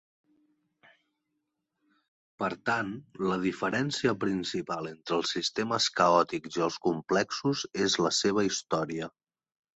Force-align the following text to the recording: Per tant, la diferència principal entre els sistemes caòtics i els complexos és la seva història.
Per 2.43 2.49
tant, 2.69 2.89
la 3.25 3.37
diferència 3.43 4.15
principal 4.25 4.89
entre 4.93 5.17
els 5.19 5.35
sistemes 5.37 5.91
caòtics 6.01 6.59
i 6.59 6.67
els 6.71 6.81
complexos 6.89 7.65
és 7.87 8.01
la 8.09 8.15
seva 8.23 8.49
història. 8.51 9.13